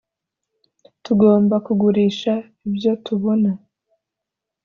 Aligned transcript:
tugomba 1.03 1.55
kugurisha 1.65 2.33
ibyo 2.67 2.91
tubona 3.05 3.51